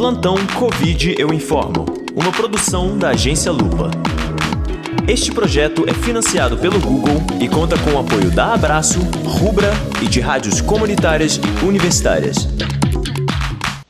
[0.00, 1.84] Plantão Covid Eu Informo,
[2.16, 3.90] uma produção da agência Lupa.
[5.06, 10.08] Este projeto é financiado pelo Google e conta com o apoio da Abraço, Rubra e
[10.08, 12.48] de rádios comunitárias universitárias.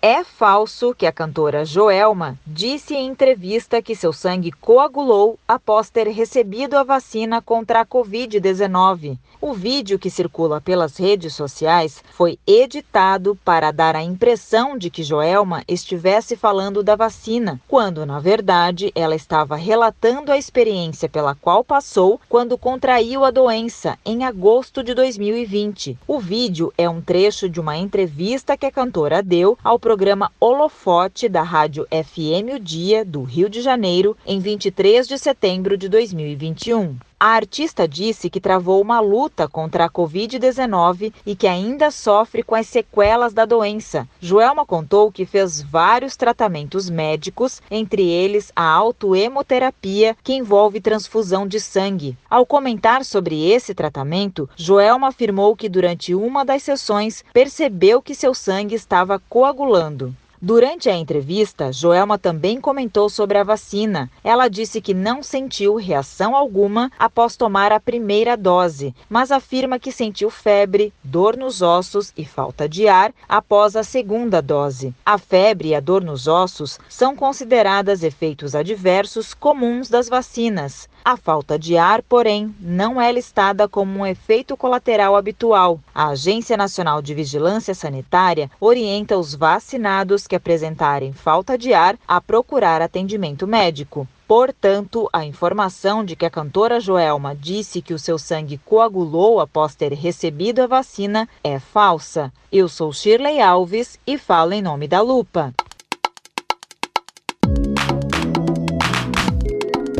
[0.03, 6.09] É falso que a cantora Joelma disse em entrevista que seu sangue coagulou após ter
[6.09, 9.19] recebido a vacina contra a Covid-19.
[9.43, 15.03] O vídeo que circula pelas redes sociais foi editado para dar a impressão de que
[15.03, 21.65] Joelma estivesse falando da vacina, quando, na verdade, ela estava relatando a experiência pela qual
[21.65, 25.99] passou quando contraiu a doença em agosto de 2020.
[26.07, 31.29] O vídeo é um trecho de uma entrevista que a cantora deu ao programa Holofote
[31.29, 37.10] da rádio FM O Dia do Rio de Janeiro em 23 de setembro de 2021.
[37.23, 42.55] A artista disse que travou uma luta contra a Covid-19 e que ainda sofre com
[42.55, 44.09] as sequelas da doença.
[44.19, 51.61] Joelma contou que fez vários tratamentos médicos, entre eles a autoemoterapia, que envolve transfusão de
[51.61, 52.17] sangue.
[52.31, 58.33] Ao comentar sobre esse tratamento, Joelma afirmou que durante uma das sessões percebeu que seu
[58.33, 60.17] sangue estava coagulando.
[60.43, 64.11] Durante a entrevista, Joelma também comentou sobre a vacina.
[64.25, 69.93] Ela disse que não sentiu reação alguma após tomar a primeira dose, mas afirma que
[69.93, 74.95] sentiu febre, dor nos ossos e falta de ar após a segunda dose.
[75.05, 80.89] A febre e a dor nos ossos são consideradas efeitos adversos comuns das vacinas.
[81.05, 85.81] A falta de ar, porém, não é listada como um efeito colateral habitual.
[85.95, 92.21] A Agência Nacional de Vigilância Sanitária orienta os vacinados que apresentarem falta de ar a
[92.21, 94.07] procurar atendimento médico.
[94.29, 99.75] Portanto, a informação de que a cantora Joelma disse que o seu sangue coagulou após
[99.75, 102.33] ter recebido a vacina é falsa.
[102.53, 105.53] Eu sou Shirley Alves e falo em nome da Lupa.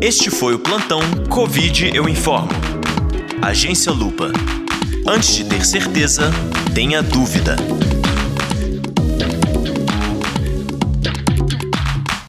[0.01, 2.51] Este foi o plantão Covid Eu Informo.
[3.43, 4.31] Agência Lupa.
[5.05, 6.31] Antes de ter certeza,
[6.73, 7.57] tenha dúvida.